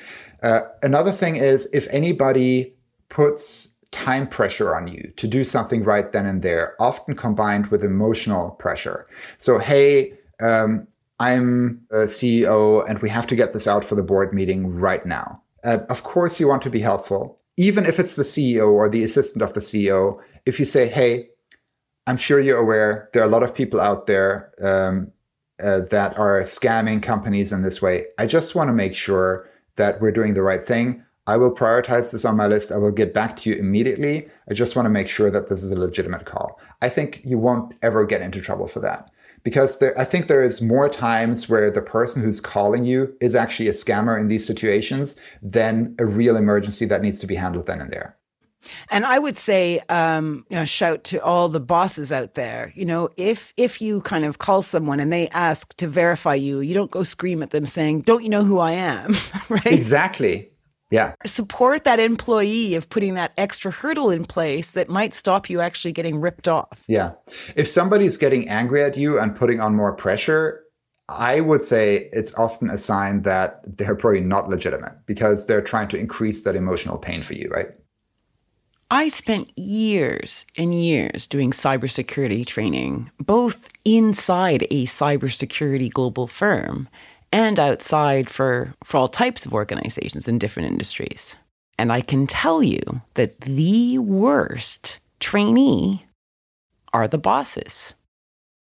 Uh, 0.43 0.61
another 0.83 1.11
thing 1.11 1.35
is 1.35 1.67
if 1.73 1.87
anybody 1.89 2.75
puts 3.09 3.75
time 3.95 4.27
pressure 4.27 4.75
on 4.75 4.87
you 4.87 5.13
to 5.15 5.25
do 5.25 5.45
something 5.45 5.81
right 5.81 6.11
then 6.11 6.25
and 6.25 6.41
there, 6.41 6.75
often 6.81 7.15
combined 7.15 7.67
with 7.67 7.81
emotional 7.81 8.51
pressure. 8.51 9.07
So, 9.37 9.57
hey, 9.57 10.13
um, 10.41 10.85
I'm 11.21 11.81
a 11.91 12.03
CEO 12.03 12.87
and 12.89 12.99
we 12.99 13.07
have 13.09 13.25
to 13.27 13.37
get 13.37 13.53
this 13.53 13.67
out 13.67 13.85
for 13.85 13.95
the 13.95 14.03
board 14.03 14.33
meeting 14.33 14.75
right 14.75 15.05
now. 15.05 15.41
Uh, 15.63 15.79
of 15.89 16.03
course, 16.03 16.41
you 16.41 16.47
want 16.49 16.61
to 16.63 16.69
be 16.69 16.81
helpful. 16.81 17.39
Even 17.55 17.85
if 17.85 17.97
it's 17.97 18.17
the 18.17 18.23
CEO 18.23 18.69
or 18.69 18.89
the 18.89 19.01
assistant 19.01 19.41
of 19.41 19.53
the 19.53 19.61
CEO, 19.61 20.19
if 20.45 20.59
you 20.59 20.65
say, 20.65 20.89
hey, 20.89 21.29
I'm 22.05 22.17
sure 22.17 22.41
you're 22.41 22.59
aware 22.59 23.09
there 23.13 23.23
are 23.23 23.27
a 23.27 23.31
lot 23.31 23.43
of 23.43 23.55
people 23.55 23.79
out 23.79 24.07
there 24.07 24.51
um, 24.61 25.09
uh, 25.63 25.79
that 25.89 26.19
are 26.19 26.41
scamming 26.41 27.01
companies 27.01 27.53
in 27.53 27.61
this 27.61 27.81
way. 27.81 28.07
I 28.17 28.25
just 28.25 28.55
want 28.55 28.67
to 28.67 28.73
make 28.73 28.93
sure 28.93 29.49
that 29.77 30.01
we're 30.01 30.11
doing 30.11 30.33
the 30.33 30.41
right 30.41 30.63
thing. 30.63 31.01
I 31.27 31.38
will 31.38 31.51
prioritize 31.51 32.12
this 32.12 32.25
on 32.25 32.38
my 32.38 32.48
list. 32.48 32.72
I 32.72 32.77
will 32.77 32.91
get 32.91 33.13
back 33.13 33.36
to 33.38 33.50
you 33.50 33.55
immediately. 33.55 34.29
I 34.50 34.53
just 34.53 34.75
want 34.75 34.86
to 34.86 34.91
make 34.91 35.10
sure 35.10 35.32
that 35.32 35.50
this 35.50 35.63
is 35.63 35.72
a 35.72 35.79
legitimate 35.79 36.25
call. 36.25 36.60
I 36.82 36.89
think 36.89 37.22
you 37.25 37.38
won't 37.38 37.74
ever 37.82 38.05
get 38.05 38.22
into 38.22 38.41
trouble 38.41 38.67
for 38.67 38.79
that 38.82 39.10
because 39.46 39.77
there, 39.79 39.98
I 39.98 40.03
think 40.03 40.27
there 40.27 40.44
is 40.44 40.62
more 40.62 40.89
times 40.89 41.48
where 41.48 41.72
the 41.72 41.82
person 41.82 42.22
who's 42.22 42.41
calling 42.41 42.84
you 42.84 43.15
is 43.22 43.36
actually 43.36 43.70
a 43.70 43.74
scammer 43.74 44.20
in 44.20 44.27
these 44.27 44.46
situations 44.46 45.20
than 45.41 45.96
a 46.00 46.05
real 46.05 46.36
emergency 46.36 46.86
that 46.86 47.01
needs 47.01 47.20
to 47.20 47.27
be 47.27 47.36
handled 47.36 47.67
then 47.67 47.79
and 47.79 47.91
there. 47.91 48.17
And 48.89 49.05
I 49.05 49.20
would 49.20 49.38
say, 49.38 49.79
um, 49.89 50.46
you 50.50 50.58
know, 50.58 50.65
shout 50.65 51.03
to 51.05 51.24
all 51.24 51.50
the 51.50 51.60
bosses 51.60 52.12
out 52.12 52.34
there. 52.34 52.72
You 52.75 52.86
know, 52.86 53.10
if 53.15 53.53
if 53.58 53.79
you 53.79 54.01
kind 54.01 54.25
of 54.25 54.39
call 54.39 54.63
someone 54.63 55.00
and 55.00 55.13
they 55.13 55.29
ask 55.29 55.75
to 55.77 55.88
verify 55.88 56.34
you, 56.34 56.62
you 56.62 56.74
don't 56.74 56.89
go 56.89 57.03
scream 57.03 57.44
at 57.44 57.51
them 57.51 57.67
saying, 57.67 58.01
"Don't 58.01 58.24
you 58.24 58.29
know 58.29 58.44
who 58.44 58.58
I 58.58 58.72
am?" 58.72 59.13
right? 59.50 59.67
Exactly. 59.67 60.50
Yeah. 60.92 61.13
Support 61.25 61.84
that 61.84 62.00
employee 62.00 62.75
of 62.75 62.89
putting 62.89 63.15
that 63.15 63.34
extra 63.38 63.72
hurdle 63.72 64.12
in 64.12 64.24
place 64.25 64.72
that 64.72 64.89
might 64.89 65.13
stop 65.13 65.50
you 65.50 65.60
actually 65.60 65.94
getting 65.94 66.22
ripped 66.22 66.48
off. 66.48 66.84
Yeah. 66.88 67.13
If 67.56 67.68
somebody's 67.68 68.18
getting 68.18 68.48
angry 68.50 68.84
at 68.84 68.98
you 68.98 69.20
and 69.20 69.36
putting 69.36 69.60
on 69.60 69.75
more 69.75 69.94
pressure, 69.94 70.62
I 71.10 71.42
would 71.42 71.63
say 71.63 72.10
it's 72.13 72.34
often 72.36 72.70
a 72.70 72.77
sign 72.77 73.24
that 73.24 73.62
they're 73.65 73.96
probably 73.96 74.22
not 74.22 74.50
legitimate 74.50 74.94
because 75.06 75.48
they're 75.48 75.62
trying 75.62 75.88
to 75.89 75.98
increase 75.98 76.44
that 76.44 76.56
emotional 76.56 76.98
pain 76.98 77.24
for 77.24 77.34
you, 77.34 77.50
right? 77.50 77.70
I 78.92 79.10
spent 79.10 79.58
years 79.58 80.46
and 80.58 80.74
years 80.74 81.25
doing 81.25 81.51
cybersecurity 81.51 82.46
training, 82.46 83.10
both 83.20 83.70
inside 83.84 84.63
a 84.70 84.86
cybersecurity 84.86 85.92
global 85.92 86.27
firm 86.27 86.88
and 87.32 87.60
outside 87.60 88.29
for, 88.29 88.74
for 88.84 88.98
all 88.98 89.08
types 89.08 89.46
of 89.46 89.53
organizations 89.53 90.27
in 90.27 90.38
different 90.38 90.70
industries. 90.70 91.36
And 91.77 91.91
I 91.91 92.01
can 92.01 92.27
tell 92.27 92.63
you 92.63 93.01
that 93.15 93.41
the 93.41 93.98
worst 94.00 95.00
trainee 95.20 96.05
are 96.94 97.08
the 97.08 97.17
bosses. 97.17 97.94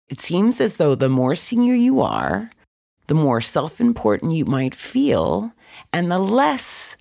It 0.08 0.20
seems 0.20 0.60
as 0.60 0.74
though 0.74 0.94
the 0.94 1.08
more 1.08 1.34
senior 1.34 1.74
you 1.74 2.00
are, 2.00 2.50
the 3.06 3.14
more 3.14 3.40
self 3.40 3.80
important 3.80 4.32
you 4.32 4.44
might 4.44 4.74
feel, 4.74 5.52
and 5.92 6.10
the 6.10 6.18
less 6.18 6.96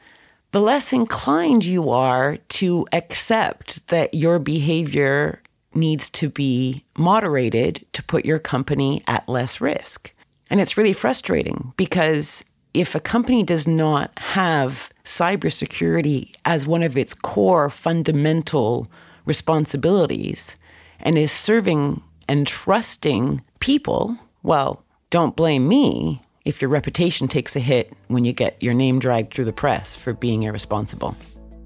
the 0.52 0.62
less 0.62 0.94
inclined 0.94 1.66
you 1.66 1.90
are 1.90 2.38
to 2.48 2.86
accept 2.94 3.88
that 3.88 4.14
your 4.14 4.38
behavior 4.38 5.42
needs 5.74 6.12
to 6.12 6.30
be 6.30 6.84
moderated 6.96 7.84
to 7.94 8.04
put 8.04 8.24
your 8.24 8.38
company 8.38 9.02
at 9.08 9.28
less 9.28 9.60
risk. 9.60 10.14
And 10.50 10.62
it's 10.62 10.78
really 10.78 10.94
frustrating 10.94 11.74
because 11.78 12.44
if 12.74 12.96
a 12.96 13.00
company 13.00 13.44
does 13.44 13.68
not 13.68 14.18
have 14.20 14.92
cybersecurity 15.04 16.34
as 16.46 16.66
one 16.68 16.84
of 16.84 16.98
its 16.98 17.14
core 17.14 17.70
fundamental 17.70 18.90
responsibilities 19.26 20.56
and 21.00 21.18
is 21.18 21.32
serving 21.32 22.02
and 22.28 22.48
trusting 22.48 23.42
people, 23.60 24.18
well, 24.42 24.84
don't 25.10 25.36
blame 25.36 25.68
me 25.68 26.22
if 26.46 26.62
your 26.62 26.70
reputation 26.70 27.28
takes 27.28 27.56
a 27.56 27.60
hit 27.60 27.94
when 28.08 28.26
you 28.26 28.34
get 28.34 28.62
your 28.62 28.74
name 28.74 29.00
dragged 29.00 29.34
through 29.34 29.46
the 29.46 29.54
press 29.54 29.96
for 29.96 30.14
being 30.14 30.44
irresponsible. 30.44 31.16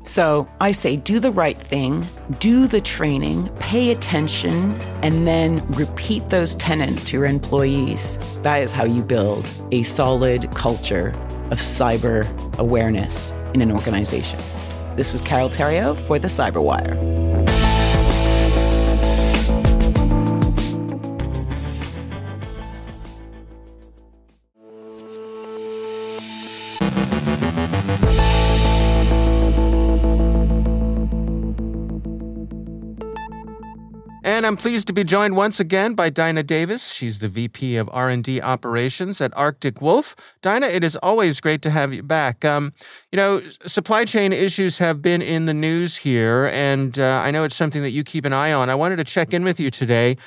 So 0.08 0.48
I 0.62 0.72
say 0.72 0.96
do 0.96 1.20
the 1.20 1.32
right 1.32 1.58
thing, 1.58 2.06
do 2.40 2.66
the 2.66 2.80
training, 2.80 3.50
pay 3.60 3.92
attention, 3.92 4.80
and 5.04 5.28
then 5.28 5.58
repeat 5.74 6.30
those 6.30 6.56
tenets 6.56 7.04
to 7.06 7.18
your 7.18 7.26
employees. 7.26 8.18
That 8.42 8.64
is 8.64 8.72
how 8.72 8.86
you 8.86 9.04
build 9.04 9.46
a 9.72 9.84
solid 9.84 10.50
culture 10.52 11.10
of 11.52 11.60
cyber 11.60 12.26
awareness 12.58 13.34
in 13.54 13.62
an 13.62 13.70
organization. 13.70 14.40
This 14.96 15.12
was 15.12 15.22
Carole 15.22 15.50
Theriault 15.50 15.98
for 15.98 16.18
the 16.18 16.30
Cyberwire. 16.30 17.17
And 34.38 34.46
I'm 34.46 34.56
pleased 34.56 34.86
to 34.86 34.94
be 34.94 35.04
joined 35.04 35.36
once 35.36 35.60
again 35.60 35.96
by 35.96 36.12
Dinah 36.12 36.44
Davis. 36.44 36.94
She's 36.94 37.18
the 37.18 37.28
VP 37.28 37.76
of 37.76 37.90
R&D 37.92 38.40
Operations 38.40 39.20
at 39.20 39.36
Arctic 39.36 39.82
Wolf. 39.82 40.16
Dinah, 40.44 40.68
it 40.68 40.84
is 40.84 40.96
always 40.98 41.40
great 41.40 41.64
to 41.64 41.72
have 41.72 41.92
you 41.92 42.04
back. 42.04 42.46
Um, 42.46 42.72
you 43.12 43.18
know, 43.18 43.42
supply 43.66 44.06
chain 44.06 44.32
issues 44.32 44.78
have 44.78 45.02
been 45.02 45.24
in 45.24 45.48
the 45.48 45.56
news 45.56 45.98
here, 45.98 46.52
and 46.54 47.00
uh, 47.00 47.24
I 47.26 47.32
know 47.32 47.46
it's 47.46 47.56
something 47.56 47.82
that 47.82 47.90
you 47.90 48.04
keep 48.04 48.26
an 48.26 48.34
eye 48.34 48.54
on. 48.54 48.70
I 48.70 48.76
wanted 48.76 48.98
to 48.98 49.04
check 49.04 49.34
in 49.34 49.44
with 49.44 49.60
you 49.60 49.72
today. 49.72 50.18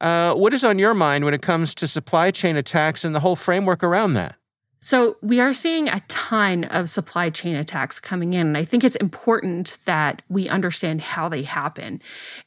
Uh, 0.00 0.34
what 0.34 0.52
is 0.52 0.64
on 0.64 0.80
your 0.80 0.92
mind 0.92 1.24
when 1.24 1.32
it 1.32 1.40
comes 1.40 1.72
to 1.76 1.86
supply 1.86 2.32
chain 2.32 2.56
attacks 2.56 3.04
and 3.04 3.14
the 3.14 3.20
whole 3.20 3.36
framework 3.36 3.84
around 3.84 4.14
that? 4.14 4.34
So, 4.82 5.18
we 5.20 5.40
are 5.40 5.52
seeing 5.52 5.88
a 5.88 6.00
ton 6.08 6.64
of 6.64 6.88
supply 6.88 7.28
chain 7.28 7.54
attacks 7.54 8.00
coming 8.00 8.32
in. 8.32 8.46
And 8.46 8.56
I 8.56 8.64
think 8.64 8.82
it's 8.82 8.96
important 8.96 9.76
that 9.84 10.22
we 10.30 10.48
understand 10.48 11.02
how 11.02 11.28
they 11.28 11.42
happen. 11.42 12.00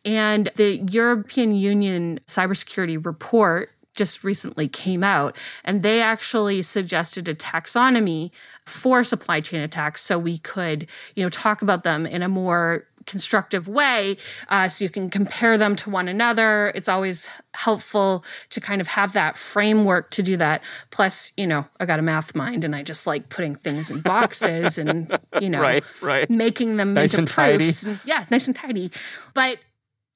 And 0.03 0.49
the 0.55 0.77
European 0.89 1.53
Union 1.53 2.19
cybersecurity 2.27 3.03
report 3.03 3.69
just 3.95 4.23
recently 4.23 4.67
came 4.67 5.03
out 5.03 5.37
and 5.63 5.83
they 5.83 6.01
actually 6.01 6.61
suggested 6.61 7.27
a 7.27 7.35
taxonomy 7.35 8.31
for 8.65 9.03
supply 9.03 9.39
chain 9.39 9.61
attacks 9.61 10.01
so 10.01 10.17
we 10.17 10.37
could 10.39 10.87
you 11.15 11.23
know 11.23 11.29
talk 11.29 11.61
about 11.61 11.83
them 11.83 12.05
in 12.05 12.23
a 12.23 12.29
more 12.29 12.85
constructive 13.05 13.67
way 13.67 14.17
uh, 14.49 14.67
so 14.67 14.83
you 14.83 14.89
can 14.89 15.09
compare 15.09 15.57
them 15.57 15.75
to 15.75 15.89
one 15.89 16.07
another 16.07 16.71
it's 16.75 16.89
always 16.89 17.29
helpful 17.53 18.23
to 18.49 18.59
kind 18.59 18.81
of 18.81 18.87
have 18.87 19.13
that 19.13 19.37
framework 19.37 20.09
to 20.11 20.23
do 20.23 20.37
that 20.37 20.61
plus 20.91 21.31
you 21.37 21.45
know 21.45 21.65
i 21.79 21.85
got 21.85 21.99
a 21.99 22.01
math 22.01 22.35
mind 22.35 22.63
and 22.63 22.75
i 22.75 22.83
just 22.83 23.05
like 23.05 23.29
putting 23.29 23.55
things 23.55 23.91
in 23.91 23.99
boxes 24.01 24.77
and 24.77 25.17
you 25.41 25.49
know 25.49 25.61
right, 25.61 25.83
right. 26.01 26.29
making 26.29 26.77
them 26.77 26.93
nice 26.93 27.13
into 27.13 27.21
and 27.21 27.57
proofs 27.59 27.81
tidy. 27.81 27.91
And, 27.91 27.99
yeah 28.05 28.25
nice 28.29 28.47
and 28.47 28.55
tidy 28.55 28.91
but 29.33 29.59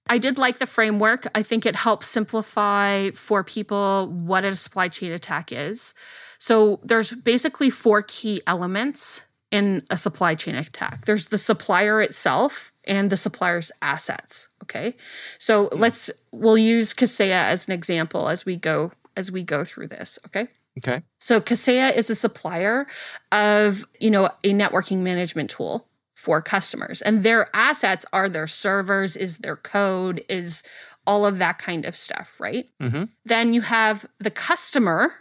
I 0.09 0.17
did 0.17 0.37
like 0.37 0.59
the 0.59 0.65
framework. 0.65 1.27
I 1.35 1.43
think 1.43 1.65
it 1.65 1.75
helps 1.75 2.07
simplify 2.07 3.11
for 3.11 3.43
people 3.43 4.07
what 4.07 4.45
a 4.45 4.55
supply 4.55 4.87
chain 4.87 5.11
attack 5.11 5.51
is. 5.51 5.93
So 6.37 6.79
there's 6.83 7.11
basically 7.13 7.69
four 7.69 8.03
key 8.03 8.41
elements 8.47 9.23
in 9.51 9.85
a 9.89 9.97
supply 9.97 10.35
chain 10.35 10.55
attack. 10.55 11.05
There's 11.05 11.27
the 11.27 11.37
supplier 11.37 12.01
itself 12.01 12.71
and 12.87 13.09
the 13.09 13.17
supplier's 13.17 13.71
assets, 13.81 14.47
okay? 14.63 14.95
So 15.37 15.69
let's 15.71 16.09
we'll 16.31 16.57
use 16.57 16.93
Kaseya 16.93 17.31
as 17.31 17.67
an 17.67 17.73
example 17.73 18.29
as 18.29 18.45
we 18.45 18.55
go 18.55 18.91
as 19.15 19.31
we 19.31 19.43
go 19.43 19.63
through 19.63 19.87
this, 19.87 20.19
okay? 20.27 20.47
Okay. 20.77 21.01
So 21.19 21.41
Kaseya 21.41 21.95
is 21.95 22.09
a 22.09 22.15
supplier 22.15 22.85
of, 23.31 23.87
you 23.99 24.11
know, 24.11 24.25
a 24.43 24.53
networking 24.53 24.99
management 24.99 25.49
tool 25.49 25.87
for 26.13 26.41
customers. 26.41 27.01
And 27.01 27.23
their 27.23 27.49
assets 27.55 28.05
are 28.13 28.29
their 28.29 28.47
servers, 28.47 29.15
is 29.15 29.39
their 29.39 29.55
code, 29.55 30.23
is 30.29 30.63
all 31.05 31.25
of 31.25 31.37
that 31.37 31.57
kind 31.57 31.85
of 31.85 31.95
stuff, 31.95 32.39
right? 32.39 32.69
Mm-hmm. 32.81 33.05
Then 33.25 33.53
you 33.53 33.61
have 33.61 34.05
the 34.19 34.31
customer 34.31 35.13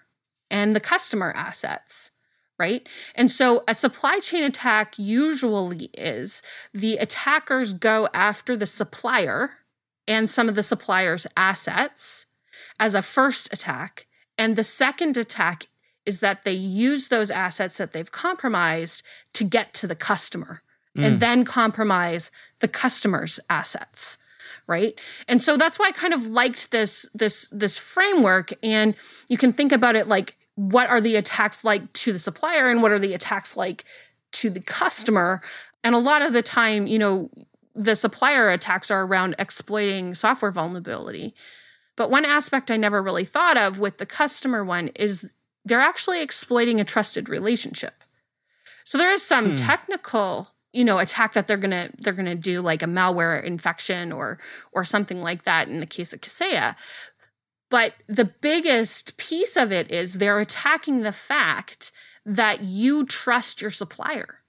and 0.51 0.77
the 0.77 0.81
customer 0.81 1.33
assets, 1.37 2.11
right? 2.59 2.89
And 3.15 3.31
so 3.31 3.65
a 3.69 3.75
supply 3.75 4.19
chain 4.19 4.43
attack 4.43 4.99
usually 4.99 5.91
is 5.95 6.43
the 6.73 6.97
attackers 6.97 7.73
go 7.73 8.09
after 8.15 8.57
the 8.57 8.67
supplier 8.67 9.51
and 10.09 10.31
some 10.31 10.49
of 10.49 10.55
the 10.55 10.63
supplier's 10.63 11.27
assets 11.37 12.27
as 12.79 12.95
a 12.95 13.03
first 13.03 13.53
attack. 13.53 14.07
And 14.39 14.57
the 14.57 14.65
second 14.65 15.17
attack 15.17 15.67
is 16.05 16.21
that 16.21 16.45
they 16.45 16.53
use 16.53 17.09
those 17.09 17.31
assets 17.31 17.79
that 17.79 17.93
they've 17.93 18.13
compromised 18.13 19.03
to 19.35 19.45
get 19.45 19.75
to 19.75 19.87
the 19.87 19.97
customer 19.97 20.63
and 20.95 21.17
mm. 21.17 21.21
then 21.21 21.45
compromise 21.45 22.31
the 22.61 22.69
customer's 22.69 23.39
assets 23.51 24.19
right 24.67 24.99
and 25.29 25.43
so 25.43 25.57
that's 25.57 25.79
why 25.79 25.87
i 25.87 25.93
kind 25.93 26.15
of 26.15 26.27
liked 26.27 26.71
this 26.71 27.09
this 27.15 27.49
this 27.53 27.77
framework 27.77 28.53
and 28.63 28.95
you 29.29 29.37
can 29.37 29.53
think 29.53 29.73
about 29.73 29.95
it 29.95 30.09
like 30.09 30.37
what 30.57 30.89
are 30.89 31.01
the 31.01 31.17
attacks 31.17 31.65
like 31.65 31.91
to 31.93 32.13
the 32.13 32.19
supplier 32.19 32.69
and 32.69 32.83
what 32.83 32.93
are 32.93 32.99
the 32.99 33.15
attacks 33.15 33.57
like 33.57 33.85
to 34.33 34.51
the 34.51 34.61
customer 34.61 35.41
and 35.85 35.95
a 35.95 35.99
lot 35.99 36.23
of 36.23 36.33
the 36.33 36.43
time 36.43 36.87
you 36.87 36.99
know 36.99 37.31
the 37.75 37.95
supplier 37.95 38.51
attacks 38.51 38.91
are 38.91 39.05
around 39.05 39.35
exploiting 39.39 40.15
software 40.15 40.51
vulnerability 40.51 41.35
But 41.97 42.11
one 42.11 42.25
aspect 42.25 42.71
I 42.71 42.77
never 42.77 43.03
really 43.03 43.25
thought 43.25 43.57
of 43.57 43.79
with 43.79 43.99
the 43.99 44.07
customer 44.07 44.65
one 44.65 44.89
is 44.89 45.31
they're 45.65 45.81
actually 45.81 46.23
exploiting 46.23 46.81
a 46.81 46.85
trusted 46.85 47.29
relationship. 47.29 47.95
So 48.85 48.99
there 48.99 49.13
is 49.13 49.23
some 49.23 49.51
hmm. 49.51 49.57
technical, 49.57 50.51
you 50.73 50.85
know, 50.85 50.99
attack 50.99 51.33
that 51.33 51.47
they're 51.47 51.57
gonna 51.57 51.91
they're 51.99 52.13
gonna 52.13 52.35
do 52.35 52.61
like 52.61 52.83
a 52.83 52.87
malware 52.87 53.43
infection 53.43 54.13
or 54.13 54.39
or 54.73 54.85
something 54.85 55.23
like 55.23 55.45
that 55.45 55.69
in 55.69 55.81
the 55.81 55.87
case 55.87 56.13
of 56.13 56.21
Kaseya. 56.21 56.77
But 57.69 57.95
the 58.07 58.25
biggest 58.25 59.17
piece 59.17 59.57
of 59.57 59.73
it 59.73 59.91
is 59.91 60.15
they're 60.15 60.39
attacking 60.39 61.03
the 61.03 61.13
fact 61.13 61.91
that 62.25 62.63
you 62.63 63.05
trust 63.05 63.61
your 63.61 63.71
supplier. 63.71 64.41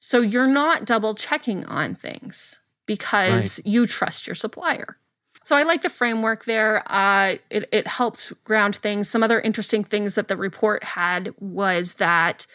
So 0.00 0.20
you're 0.20 0.46
not 0.46 0.84
double 0.84 1.14
checking 1.14 1.64
on 1.64 1.94
things 1.94 2.60
because 2.86 3.58
right. 3.58 3.66
you 3.66 3.86
trust 3.86 4.26
your 4.26 4.34
supplier. 4.34 4.98
So 5.44 5.56
I 5.56 5.62
like 5.62 5.82
the 5.82 5.90
framework 5.90 6.44
there. 6.46 6.82
Uh, 6.86 7.36
it, 7.50 7.68
it 7.70 7.86
helped 7.86 8.32
ground 8.44 8.76
things. 8.76 9.08
Some 9.08 9.22
other 9.22 9.40
interesting 9.40 9.84
things 9.84 10.14
that 10.14 10.28
the 10.28 10.36
report 10.36 10.84
had 10.84 11.34
was 11.38 11.94
that 11.94 12.46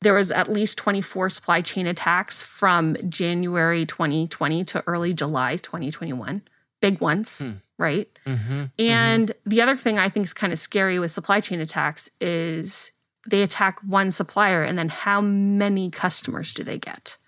there 0.00 0.14
was 0.14 0.32
at 0.32 0.50
least 0.50 0.78
24 0.78 1.30
supply 1.30 1.60
chain 1.60 1.86
attacks 1.86 2.42
from 2.42 2.96
January 3.08 3.86
2020 3.86 4.64
to 4.64 4.82
early 4.86 5.14
July 5.14 5.56
2021. 5.56 6.42
Big 6.80 7.00
ones, 7.00 7.38
hmm. 7.38 7.52
Right? 7.82 8.08
Mm-hmm, 8.26 8.64
and 8.78 9.28
mm-hmm. 9.28 9.50
the 9.50 9.60
other 9.60 9.76
thing 9.76 9.98
I 9.98 10.08
think 10.08 10.24
is 10.24 10.32
kind 10.32 10.52
of 10.52 10.58
scary 10.58 10.98
with 10.98 11.10
supply 11.10 11.40
chain 11.40 11.60
attacks 11.60 12.08
is 12.20 12.92
they 13.28 13.42
attack 13.42 13.78
one 13.80 14.10
supplier 14.10 14.62
and 14.62 14.78
then 14.78 14.88
how 14.88 15.20
many 15.20 15.90
customers 15.90 16.54
do 16.54 16.64
they 16.64 16.78
get? 16.78 17.18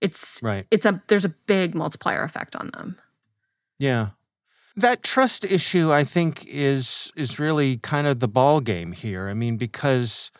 It's 0.00 0.40
right. 0.42 0.66
It's 0.70 0.86
a 0.86 1.02
there's 1.08 1.24
a 1.24 1.34
big 1.46 1.74
multiplier 1.74 2.22
effect 2.22 2.56
on 2.56 2.70
them. 2.74 2.98
Yeah. 3.78 4.08
That 4.76 5.02
trust 5.02 5.44
issue, 5.44 5.92
I 5.92 6.04
think, 6.04 6.44
is 6.46 7.12
is 7.16 7.38
really 7.38 7.78
kind 7.78 8.06
of 8.06 8.20
the 8.20 8.28
ball 8.28 8.60
game 8.60 8.92
here. 8.92 9.28
I 9.28 9.34
mean, 9.34 9.56
because 9.56 10.30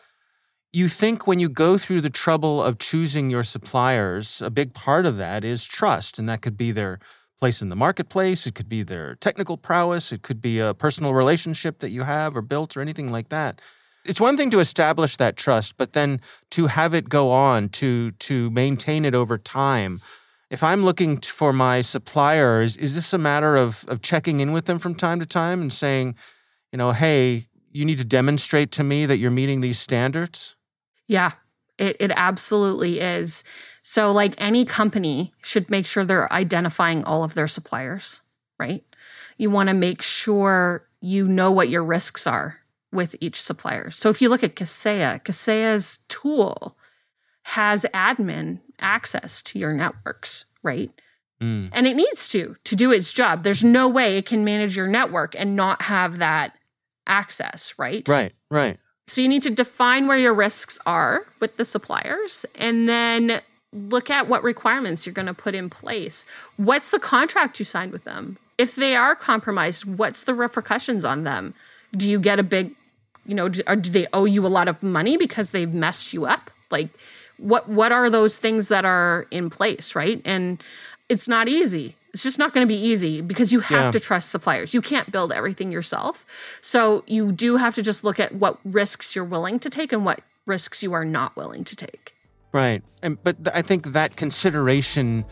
you 0.73 0.89
think 0.89 1.25
when 1.25 1.39
you 1.39 1.47
go 1.47 1.77
through 1.77 2.01
the 2.01 2.09
trouble 2.09 2.61
of 2.61 2.79
choosing 2.79 3.29
your 3.29 3.43
suppliers, 3.43 4.41
a 4.41 4.49
big 4.49 4.73
part 4.73 5.05
of 5.05 5.15
that 5.17 5.45
is 5.45 5.65
trust, 5.65 6.19
and 6.19 6.27
that 6.27 6.41
could 6.41 6.57
be 6.57 6.73
their 6.73 6.99
place 7.45 7.61
in 7.61 7.69
the 7.69 7.75
marketplace, 7.75 8.47
it 8.47 8.55
could 8.55 8.67
be 8.67 8.83
their 8.83 9.15
technical 9.15 9.57
prowess, 9.57 10.11
it 10.11 10.21
could 10.21 10.41
be 10.41 10.59
a 10.59 10.73
personal 10.73 11.13
relationship 11.13 11.79
that 11.79 11.91
you 11.91 12.03
have 12.03 12.35
or 12.35 12.41
built 12.41 12.75
or 12.75 12.81
anything 12.81 13.11
like 13.11 13.29
that. 13.29 13.61
It's 14.03 14.19
one 14.19 14.35
thing 14.37 14.49
to 14.51 14.59
establish 14.59 15.17
that 15.17 15.37
trust, 15.37 15.77
but 15.77 15.93
then 15.93 16.21
to 16.51 16.67
have 16.67 16.93
it 16.93 17.09
go 17.09 17.31
on, 17.31 17.69
to 17.69 18.11
to 18.11 18.49
maintain 18.49 19.05
it 19.05 19.15
over 19.15 19.37
time 19.37 19.99
if 20.49 20.63
I'm 20.63 20.83
looking 20.83 21.19
for 21.19 21.51
my 21.51 21.81
suppliers, 21.81 22.77
is 22.77 22.95
this 22.95 23.13
a 23.13 23.17
matter 23.17 23.55
of, 23.55 23.83
of 23.87 24.01
checking 24.01 24.39
in 24.39 24.51
with 24.51 24.65
them 24.65 24.79
from 24.79 24.95
time 24.95 25.19
to 25.19 25.25
time 25.25 25.61
and 25.61 25.73
saying, 25.73 26.15
you 26.71 26.77
know, 26.77 26.91
hey, 26.91 27.47
you 27.71 27.83
need 27.83 27.97
to 27.97 28.05
demonstrate 28.05 28.71
to 28.73 28.83
me 28.83 29.05
that 29.05 29.17
you're 29.17 29.31
meeting 29.31 29.61
these 29.61 29.79
standards? 29.79 30.55
Yeah, 31.07 31.31
it, 31.77 31.97
it 31.99 32.11
absolutely 32.15 32.99
is. 32.99 33.43
So, 33.87 34.11
like 34.11 34.33
any 34.39 34.65
company 34.65 35.31
should 35.43 35.69
make 35.69 35.85
sure 35.85 36.03
they're 36.03 36.33
identifying 36.33 37.03
all 37.03 37.23
of 37.23 37.35
their 37.35 37.47
suppliers, 37.47 38.21
right? 38.57 38.83
You 39.37 39.51
want 39.51 39.69
to 39.69 39.75
make 39.75 40.01
sure 40.01 40.87
you 41.01 41.27
know 41.27 41.51
what 41.51 41.69
your 41.69 41.83
risks 41.83 42.25
are 42.25 42.61
with 42.91 43.15
each 43.21 43.39
supplier. 43.39 43.91
So, 43.91 44.09
if 44.09 44.23
you 44.23 44.29
look 44.29 44.43
at 44.43 44.55
Kaseya, 44.55 45.23
Kaseya's 45.23 45.99
tool 46.07 46.75
has 47.43 47.85
admin 47.93 48.61
access 48.81 49.43
to 49.43 49.59
your 49.59 49.71
networks, 49.71 50.45
right? 50.63 50.89
Mm. 51.39 51.69
And 51.71 51.85
it 51.85 51.95
needs 51.95 52.27
to 52.29 52.55
to 52.63 52.75
do 52.75 52.91
its 52.91 53.13
job. 53.13 53.43
There's 53.43 53.63
no 53.63 53.87
way 53.87 54.17
it 54.17 54.25
can 54.25 54.43
manage 54.43 54.75
your 54.75 54.87
network 54.87 55.35
and 55.37 55.55
not 55.55 55.83
have 55.83 56.17
that 56.17 56.57
access, 57.05 57.75
right? 57.77 58.05
Right, 58.07 58.33
right. 58.49 58.79
So 59.05 59.21
you 59.21 59.27
need 59.27 59.43
to 59.43 59.51
define 59.51 60.07
where 60.07 60.17
your 60.17 60.33
risks 60.33 60.79
are 60.87 61.27
with 61.39 61.57
the 61.57 61.65
suppliers 61.65 62.47
and 62.55 62.89
then 62.89 63.41
look 63.75 64.09
at 64.09 64.27
what 64.27 64.43
requirements 64.43 65.05
you're 65.05 65.13
going 65.13 65.25
to 65.27 65.33
put 65.33 65.53
in 65.53 65.69
place. 65.69 66.25
What's 66.57 66.91
the 66.91 66.99
contract 66.99 67.59
you 67.59 67.65
signed 67.65 67.91
with 67.91 68.05
them? 68.05 68.37
If 68.57 68.75
they 68.75 68.95
are 68.95 69.15
compromised, 69.15 69.85
what's 69.85 70.23
the 70.23 70.33
repercussions 70.33 71.03
on 71.03 71.25
them? 71.25 71.53
Do 71.91 72.09
you 72.09 72.19
get 72.19 72.39
a 72.39 72.43
big, 72.43 72.73
you 73.25 73.35
know, 73.35 73.49
do, 73.49 73.61
do 73.63 73.89
they 73.89 74.07
owe 74.13 74.25
you 74.25 74.45
a 74.45 74.47
lot 74.47 74.67
of 74.67 74.81
money 74.81 75.17
because 75.17 75.51
they've 75.51 75.73
messed 75.73 76.13
you 76.13 76.25
up? 76.25 76.51
Like, 76.71 76.89
what 77.37 77.67
what 77.67 77.91
are 77.91 78.09
those 78.09 78.39
things 78.39 78.69
that 78.69 78.85
are 78.85 79.27
in 79.29 79.49
place, 79.49 79.93
right? 79.93 80.21
And 80.23 80.63
it's 81.09 81.27
not 81.27 81.49
easy. 81.49 81.97
It's 82.13 82.23
just 82.23 82.39
not 82.39 82.53
going 82.53 82.65
to 82.65 82.73
be 82.73 82.79
easy 82.79 83.19
because 83.19 83.51
you 83.51 83.59
have 83.59 83.85
yeah. 83.85 83.91
to 83.91 83.99
trust 83.99 84.29
suppliers. 84.29 84.73
You 84.73 84.81
can't 84.81 85.11
build 85.11 85.33
everything 85.33 85.69
yourself. 85.69 86.25
So 86.61 87.03
you 87.07 87.33
do 87.33 87.57
have 87.57 87.75
to 87.75 87.81
just 87.81 88.05
look 88.05 88.21
at 88.21 88.33
what 88.33 88.57
risks 88.63 89.15
you're 89.17 89.25
willing 89.25 89.59
to 89.59 89.69
take 89.69 89.91
and 89.91 90.05
what 90.05 90.21
risks 90.45 90.81
you 90.81 90.93
are 90.93 91.03
not 91.03 91.35
willing 91.35 91.65
to 91.65 91.75
take. 91.75 92.14
Right. 92.55 92.81
And 93.03 93.21
but 93.21 93.35
I 93.53 93.61
think 93.61 93.87
that 93.87 94.15
consideration 94.15 95.25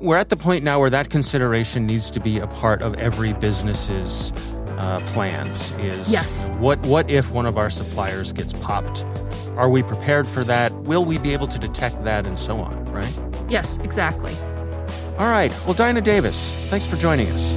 we're 0.00 0.16
at 0.16 0.28
the 0.28 0.36
point 0.36 0.62
now 0.62 0.78
where 0.78 0.90
that 0.90 1.10
consideration 1.10 1.86
needs 1.86 2.08
to 2.12 2.20
be 2.20 2.38
a 2.38 2.46
part 2.46 2.82
of 2.82 2.94
every 3.00 3.32
business's 3.32 4.30
uh, 4.78 5.00
plans 5.06 5.72
is 5.78 6.08
yes. 6.08 6.50
what 6.60 6.78
what 6.86 7.10
if 7.10 7.32
one 7.32 7.46
of 7.46 7.58
our 7.58 7.68
suppliers 7.68 8.32
gets 8.32 8.52
popped 8.52 9.04
are 9.56 9.68
we 9.68 9.82
prepared 9.82 10.24
for 10.24 10.44
that? 10.44 10.72
Will 10.84 11.04
we 11.04 11.18
be 11.18 11.32
able 11.32 11.48
to 11.48 11.58
detect 11.58 12.04
that 12.04 12.28
and 12.28 12.38
so 12.38 12.58
on, 12.58 12.84
right? 12.92 13.20
Yes, 13.48 13.78
exactly. 13.78 14.32
All 15.18 15.30
right. 15.30 15.52
Well, 15.66 15.74
Dinah 15.74 16.00
Davis, 16.00 16.52
thanks 16.70 16.86
for 16.86 16.96
joining 16.96 17.28
us. 17.32 17.56